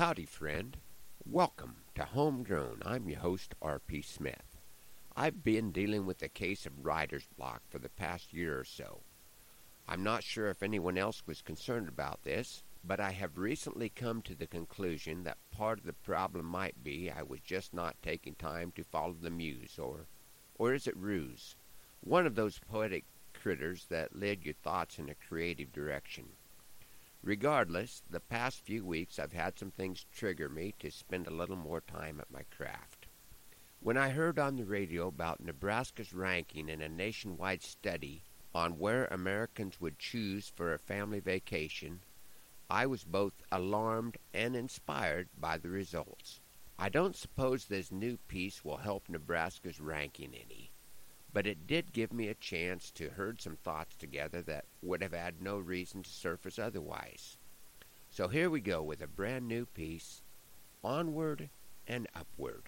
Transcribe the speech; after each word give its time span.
Howdy, 0.00 0.24
friend. 0.24 0.78
Welcome 1.26 1.76
to 1.94 2.06
Homegrown. 2.06 2.80
I'm 2.86 3.06
your 3.06 3.18
host, 3.18 3.54
R.P. 3.60 4.00
Smith. 4.00 4.56
I've 5.14 5.44
been 5.44 5.72
dealing 5.72 6.06
with 6.06 6.22
a 6.22 6.28
case 6.30 6.64
of 6.64 6.86
writer's 6.86 7.28
block 7.36 7.60
for 7.68 7.78
the 7.78 7.90
past 7.90 8.32
year 8.32 8.58
or 8.58 8.64
so. 8.64 9.00
I'm 9.86 10.02
not 10.02 10.24
sure 10.24 10.48
if 10.48 10.62
anyone 10.62 10.96
else 10.96 11.24
was 11.26 11.42
concerned 11.42 11.86
about 11.86 12.22
this, 12.22 12.62
but 12.82 12.98
I 12.98 13.10
have 13.10 13.36
recently 13.36 13.90
come 13.90 14.22
to 14.22 14.34
the 14.34 14.46
conclusion 14.46 15.24
that 15.24 15.36
part 15.54 15.80
of 15.80 15.84
the 15.84 15.92
problem 15.92 16.46
might 16.46 16.82
be 16.82 17.10
I 17.10 17.22
was 17.22 17.40
just 17.40 17.74
not 17.74 17.94
taking 18.02 18.36
time 18.36 18.72
to 18.76 18.84
follow 18.84 19.16
the 19.20 19.28
muse, 19.28 19.78
or, 19.78 20.06
or 20.54 20.72
is 20.72 20.86
it 20.86 20.96
ruse? 20.96 21.56
One 22.00 22.26
of 22.26 22.36
those 22.36 22.58
poetic 22.58 23.04
critters 23.34 23.84
that 23.90 24.18
led 24.18 24.46
your 24.46 24.54
thoughts 24.54 24.98
in 24.98 25.10
a 25.10 25.14
creative 25.28 25.74
direction. 25.74 26.24
Regardless, 27.22 28.02
the 28.08 28.20
past 28.20 28.64
few 28.64 28.84
weeks 28.84 29.18
I've 29.18 29.34
had 29.34 29.58
some 29.58 29.70
things 29.70 30.06
trigger 30.10 30.48
me 30.48 30.74
to 30.78 30.90
spend 30.90 31.26
a 31.26 31.34
little 31.34 31.56
more 31.56 31.82
time 31.82 32.18
at 32.18 32.30
my 32.30 32.44
craft. 32.44 33.08
When 33.78 33.98
I 33.98 34.10
heard 34.10 34.38
on 34.38 34.56
the 34.56 34.64
radio 34.64 35.08
about 35.08 35.40
Nebraska's 35.40 36.14
ranking 36.14 36.68
in 36.68 36.80
a 36.80 36.88
nationwide 36.88 37.62
study 37.62 38.24
on 38.54 38.78
where 38.78 39.06
Americans 39.06 39.80
would 39.80 39.98
choose 39.98 40.48
for 40.48 40.72
a 40.72 40.78
family 40.78 41.20
vacation, 41.20 42.00
I 42.70 42.86
was 42.86 43.04
both 43.04 43.42
alarmed 43.52 44.16
and 44.32 44.56
inspired 44.56 45.28
by 45.38 45.58
the 45.58 45.68
results. 45.68 46.40
I 46.78 46.88
don't 46.88 47.16
suppose 47.16 47.66
this 47.66 47.92
new 47.92 48.16
piece 48.28 48.64
will 48.64 48.78
help 48.78 49.08
Nebraska's 49.08 49.80
ranking 49.80 50.34
any, 50.34 50.69
but 51.32 51.46
it 51.46 51.66
did 51.66 51.92
give 51.92 52.12
me 52.12 52.28
a 52.28 52.34
chance 52.34 52.90
to 52.90 53.10
herd 53.10 53.40
some 53.40 53.56
thoughts 53.56 53.94
together 53.94 54.42
that 54.42 54.64
would 54.82 55.02
have 55.02 55.12
had 55.12 55.40
no 55.40 55.58
reason 55.58 56.02
to 56.02 56.10
surface 56.10 56.58
otherwise. 56.58 57.36
So 58.10 58.28
here 58.28 58.50
we 58.50 58.60
go 58.60 58.82
with 58.82 59.00
a 59.00 59.06
brand 59.06 59.46
new 59.46 59.66
piece 59.66 60.22
Onward 60.82 61.48
and 61.86 62.08
Upward. 62.14 62.64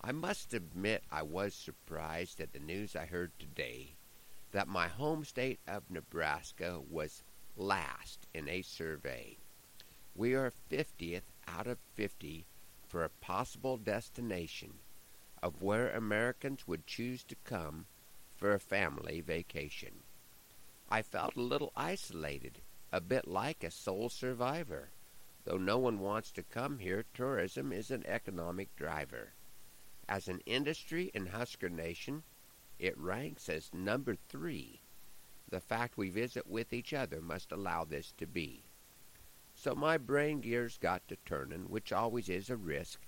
I 0.00 0.12
must 0.12 0.52
admit 0.52 1.02
I 1.10 1.22
was 1.22 1.54
surprised 1.54 2.40
at 2.40 2.52
the 2.52 2.58
news 2.58 2.94
I 2.94 3.06
heard 3.06 3.32
today 3.38 3.94
that 4.52 4.68
my 4.68 4.88
home 4.88 5.24
state 5.24 5.60
of 5.66 5.90
Nebraska 5.90 6.80
was 6.90 7.22
last 7.56 8.26
in 8.34 8.48
a 8.48 8.60
survey. 8.60 9.38
We 10.14 10.34
are 10.34 10.52
50th 10.70 11.22
out 11.48 11.66
of 11.66 11.78
50 11.94 12.44
for 12.86 13.02
a 13.02 13.08
possible 13.08 13.78
destination 13.78 14.74
of 15.44 15.60
where 15.60 15.90
Americans 15.90 16.66
would 16.66 16.86
choose 16.86 17.22
to 17.22 17.36
come 17.44 17.84
for 18.34 18.54
a 18.54 18.58
family 18.58 19.20
vacation. 19.20 19.92
I 20.90 21.02
felt 21.02 21.36
a 21.36 21.40
little 21.42 21.70
isolated, 21.76 22.60
a 22.90 23.02
bit 23.02 23.28
like 23.28 23.62
a 23.62 23.70
sole 23.70 24.08
survivor. 24.08 24.88
Though 25.44 25.58
no 25.58 25.76
one 25.76 26.00
wants 26.00 26.30
to 26.32 26.42
come 26.42 26.78
here, 26.78 27.04
tourism 27.12 27.72
is 27.72 27.90
an 27.90 28.06
economic 28.06 28.74
driver. 28.74 29.34
As 30.08 30.28
an 30.28 30.40
industry 30.46 31.10
in 31.12 31.26
Husker 31.26 31.68
Nation, 31.68 32.22
it 32.78 32.96
ranks 32.96 33.50
as 33.50 33.68
number 33.74 34.16
three. 34.30 34.80
The 35.50 35.60
fact 35.60 35.98
we 35.98 36.08
visit 36.08 36.46
with 36.46 36.72
each 36.72 36.94
other 36.94 37.20
must 37.20 37.52
allow 37.52 37.84
this 37.84 38.14
to 38.16 38.26
be. 38.26 38.62
So 39.54 39.74
my 39.74 39.98
brain 39.98 40.40
gears 40.40 40.78
got 40.78 41.06
to 41.08 41.16
turning, 41.26 41.64
which 41.64 41.92
always 41.92 42.30
is 42.30 42.48
a 42.48 42.56
risk, 42.56 43.00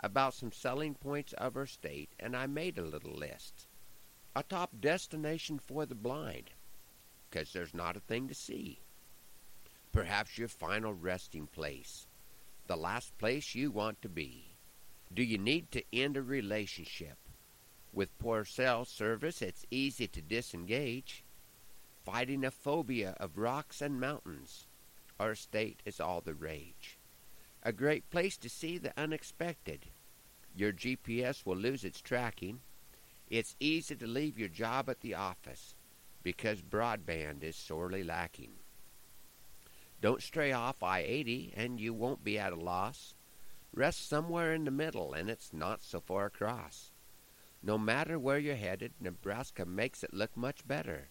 about 0.00 0.34
some 0.34 0.52
selling 0.52 0.94
points 0.94 1.32
of 1.34 1.56
our 1.56 1.66
state, 1.66 2.10
and 2.18 2.36
I 2.36 2.46
made 2.46 2.78
a 2.78 2.82
little 2.82 3.12
list. 3.12 3.66
A 4.36 4.42
top 4.42 4.70
destination 4.80 5.58
for 5.58 5.86
the 5.86 5.94
blind, 5.94 6.50
'cause 7.30 7.52
there's 7.52 7.74
not 7.74 7.96
a 7.96 8.00
thing 8.00 8.28
to 8.28 8.34
see. 8.34 8.80
Perhaps 9.92 10.38
your 10.38 10.48
final 10.48 10.94
resting 10.94 11.46
place, 11.46 12.06
the 12.66 12.76
last 12.76 13.16
place 13.18 13.54
you 13.54 13.70
want 13.70 14.00
to 14.02 14.08
be. 14.08 14.56
Do 15.12 15.22
you 15.22 15.38
need 15.38 15.72
to 15.72 15.84
end 15.92 16.16
a 16.16 16.22
relationship? 16.22 17.18
With 17.92 18.18
poor 18.18 18.44
cell 18.44 18.84
service, 18.84 19.42
it's 19.42 19.66
easy 19.70 20.06
to 20.08 20.22
disengage. 20.22 21.24
Fighting 22.04 22.44
a 22.44 22.50
phobia 22.50 23.12
of 23.18 23.38
rocks 23.38 23.82
and 23.82 23.98
mountains, 23.98 24.66
our 25.18 25.34
state 25.34 25.82
is 25.84 25.98
all 25.98 26.20
the 26.20 26.34
rage 26.34 26.98
a 27.62 27.72
great 27.72 28.08
place 28.10 28.36
to 28.38 28.48
see 28.48 28.78
the 28.78 28.98
unexpected. 28.98 29.90
Your 30.58 30.72
GPS 30.72 31.46
will 31.46 31.56
lose 31.56 31.84
its 31.84 32.00
tracking. 32.00 32.58
It's 33.28 33.54
easy 33.60 33.94
to 33.94 34.08
leave 34.08 34.40
your 34.40 34.48
job 34.48 34.90
at 34.90 35.02
the 35.02 35.14
office 35.14 35.76
because 36.24 36.62
broadband 36.62 37.44
is 37.44 37.54
sorely 37.54 38.02
lacking. 38.02 38.54
Don't 40.00 40.20
stray 40.20 40.50
off 40.50 40.82
I 40.82 40.98
80 40.98 41.54
and 41.56 41.78
you 41.78 41.94
won't 41.94 42.24
be 42.24 42.40
at 42.40 42.52
a 42.52 42.56
loss. 42.56 43.14
Rest 43.72 44.08
somewhere 44.08 44.52
in 44.52 44.64
the 44.64 44.72
middle 44.72 45.14
and 45.14 45.30
it's 45.30 45.52
not 45.52 45.84
so 45.84 46.00
far 46.00 46.26
across. 46.26 46.90
No 47.62 47.78
matter 47.78 48.18
where 48.18 48.40
you're 48.40 48.56
headed, 48.56 48.94
Nebraska 48.98 49.64
makes 49.64 50.02
it 50.02 50.12
look 50.12 50.36
much 50.36 50.66
better. 50.66 51.10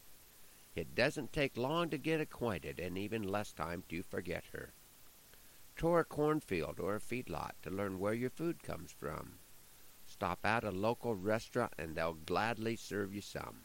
It 0.76 0.94
doesn't 0.94 1.32
take 1.32 1.56
long 1.56 1.90
to 1.92 1.98
get 1.98 2.20
acquainted 2.20 2.82
and 2.82 2.98
even 2.98 3.24
less 3.24 3.54
time 3.54 3.86
to 3.88 4.04
forget 4.04 4.44
her 4.52 4.74
tour 5.78 6.00
a 6.00 6.04
cornfield 6.04 6.80
or 6.80 6.96
a 6.96 7.00
feedlot 7.00 7.52
to 7.62 7.70
learn 7.70 8.00
where 8.00 8.14
your 8.14 8.32
food 8.32 8.64
comes 8.64 8.92
from. 8.92 9.34
Stop 10.08 10.40
at 10.44 10.64
a 10.64 10.72
local 10.72 11.16
restaurant 11.16 11.74
and 11.78 11.96
they'll 11.96 12.14
gladly 12.14 12.76
serve 12.76 13.14
you 13.14 13.22
some. 13.22 13.62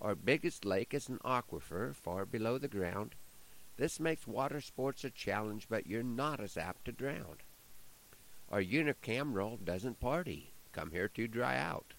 Our 0.00 0.14
biggest 0.14 0.64
lake 0.64 0.94
is 0.94 1.08
an 1.08 1.18
aquifer 1.18 1.94
far 1.94 2.24
below 2.24 2.56
the 2.56 2.68
ground. 2.68 3.14
This 3.76 4.00
makes 4.00 4.26
water 4.26 4.60
sports 4.60 5.04
a 5.04 5.10
challenge, 5.10 5.66
but 5.68 5.86
you're 5.86 6.02
not 6.02 6.40
as 6.40 6.56
apt 6.56 6.86
to 6.86 6.92
drown. 6.92 7.36
Our 8.50 8.62
unicameral 8.62 9.62
doesn't 9.62 10.00
party. 10.00 10.54
Come 10.72 10.90
here 10.90 11.08
to 11.08 11.28
dry 11.28 11.58
out. 11.58 11.94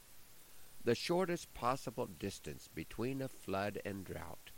The 0.84 0.96
shortest 0.96 1.54
possible 1.54 2.08
distance 2.08 2.68
between 2.74 3.22
a 3.22 3.28
flood 3.28 3.80
and 3.86 4.04
drought. 4.04 4.50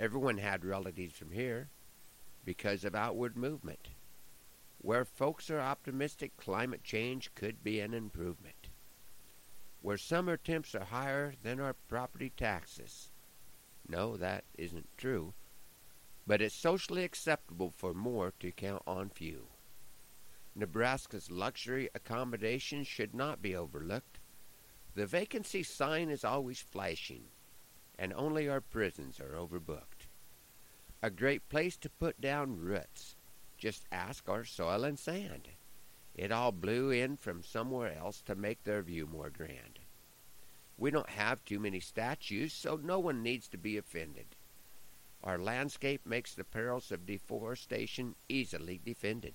Everyone 0.00 0.38
had 0.38 0.64
relatives 0.64 1.14
from 1.14 1.30
here 1.30 1.68
because 2.44 2.84
of 2.84 2.94
outward 2.94 3.36
movement. 3.36 3.90
Where 4.78 5.04
folks 5.04 5.50
are 5.50 5.60
optimistic, 5.60 6.36
climate 6.36 6.82
change 6.82 7.34
could 7.34 7.62
be 7.62 7.80
an 7.80 7.92
improvement. 7.92 8.68
Where 9.82 9.98
summer 9.98 10.36
temps 10.36 10.74
are 10.74 10.84
higher 10.84 11.34
than 11.42 11.60
our 11.60 11.74
property 11.74 12.32
taxes. 12.34 13.10
No, 13.86 14.16
that 14.16 14.44
isn't 14.56 14.88
true. 14.96 15.34
But 16.26 16.40
it's 16.40 16.54
socially 16.54 17.04
acceptable 17.04 17.70
for 17.70 17.92
more 17.92 18.32
to 18.40 18.52
count 18.52 18.82
on 18.86 19.10
few. 19.10 19.48
Nebraska's 20.54 21.30
luxury 21.30 21.88
accommodations 21.94 22.86
should 22.86 23.14
not 23.14 23.42
be 23.42 23.54
overlooked. 23.54 24.18
The 24.94 25.06
vacancy 25.06 25.62
sign 25.62 26.10
is 26.10 26.24
always 26.24 26.60
flashing, 26.60 27.24
and 27.98 28.12
only 28.14 28.48
our 28.48 28.60
prisons 28.60 29.20
are 29.20 29.36
overbooked 29.36 29.99
a 31.02 31.10
great 31.10 31.48
place 31.48 31.76
to 31.78 31.88
put 31.88 32.20
down 32.20 32.58
roots. 32.58 33.16
Just 33.56 33.84
ask 33.90 34.28
our 34.28 34.44
soil 34.44 34.84
and 34.84 34.98
sand. 34.98 35.48
It 36.14 36.32
all 36.32 36.52
blew 36.52 36.90
in 36.90 37.16
from 37.16 37.42
somewhere 37.42 37.96
else 37.96 38.20
to 38.22 38.34
make 38.34 38.64
their 38.64 38.82
view 38.82 39.06
more 39.06 39.30
grand. 39.30 39.78
We 40.76 40.90
don't 40.90 41.10
have 41.10 41.44
too 41.44 41.58
many 41.58 41.80
statues, 41.80 42.52
so 42.52 42.76
no 42.76 42.98
one 42.98 43.22
needs 43.22 43.48
to 43.48 43.58
be 43.58 43.76
offended. 43.76 44.36
Our 45.22 45.38
landscape 45.38 46.06
makes 46.06 46.34
the 46.34 46.44
perils 46.44 46.90
of 46.90 47.06
deforestation 47.06 48.14
easily 48.28 48.80
defended. 48.82 49.34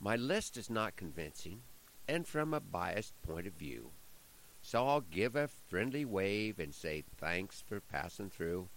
My 0.00 0.16
list 0.16 0.56
is 0.56 0.70
not 0.70 0.96
convincing, 0.96 1.62
and 2.08 2.26
from 2.26 2.52
a 2.54 2.60
biased 2.60 3.20
point 3.22 3.46
of 3.46 3.52
view. 3.52 3.90
So 4.62 4.86
I'll 4.86 5.02
give 5.02 5.36
a 5.36 5.48
friendly 5.48 6.04
wave 6.04 6.58
and 6.58 6.74
say 6.74 7.04
thanks 7.18 7.60
for 7.60 7.80
passing 7.80 8.30
through 8.30 8.68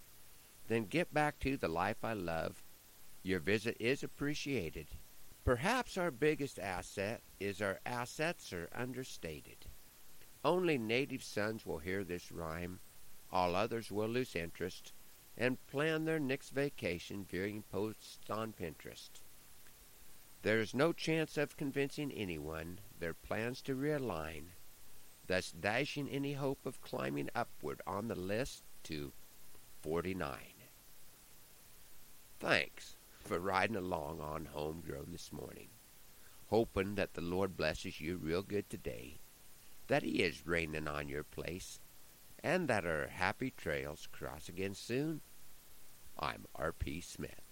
then 0.68 0.84
get 0.86 1.12
back 1.14 1.38
to 1.40 1.56
the 1.56 1.68
life 1.68 2.04
I 2.04 2.12
love. 2.12 2.62
Your 3.22 3.40
visit 3.40 3.76
is 3.80 4.02
appreciated. 4.02 4.86
Perhaps 5.44 5.96
our 5.96 6.10
biggest 6.10 6.58
asset 6.58 7.22
is 7.38 7.62
our 7.62 7.80
assets 7.86 8.52
are 8.52 8.68
understated. 8.74 9.66
Only 10.44 10.78
native 10.78 11.22
sons 11.22 11.64
will 11.64 11.78
hear 11.78 12.04
this 12.04 12.32
rhyme. 12.32 12.80
All 13.32 13.54
others 13.54 13.90
will 13.90 14.08
lose 14.08 14.34
interest 14.34 14.92
and 15.36 15.64
plan 15.66 16.04
their 16.04 16.18
next 16.18 16.50
vacation 16.50 17.24
viewing 17.28 17.62
posts 17.70 18.30
on 18.30 18.52
Pinterest. 18.52 19.10
There 20.42 20.60
is 20.60 20.74
no 20.74 20.92
chance 20.92 21.36
of 21.36 21.56
convincing 21.56 22.12
anyone 22.12 22.78
their 23.00 23.14
plans 23.14 23.60
to 23.62 23.74
realign, 23.74 24.44
thus 25.26 25.50
dashing 25.50 26.08
any 26.08 26.34
hope 26.34 26.64
of 26.64 26.80
climbing 26.80 27.30
upward 27.34 27.82
on 27.86 28.08
the 28.08 28.14
list 28.14 28.62
to 28.84 29.12
49. 29.82 30.55
Thanks 32.38 32.96
for 33.18 33.38
riding 33.40 33.76
along 33.76 34.20
on 34.20 34.44
Homegrown 34.52 35.08
this 35.10 35.32
morning. 35.32 35.68
Hoping 36.48 36.94
that 36.96 37.14
the 37.14 37.22
Lord 37.22 37.56
blesses 37.56 37.98
you 37.98 38.18
real 38.18 38.42
good 38.42 38.68
today, 38.68 39.20
that 39.88 40.02
He 40.02 40.22
is 40.22 40.46
raining 40.46 40.86
on 40.86 41.08
your 41.08 41.24
place, 41.24 41.80
and 42.44 42.68
that 42.68 42.84
our 42.84 43.06
happy 43.06 43.54
trails 43.56 44.06
cross 44.12 44.50
again 44.50 44.74
soon. 44.74 45.22
I'm 46.18 46.44
R.P. 46.54 47.00
Smith. 47.00 47.45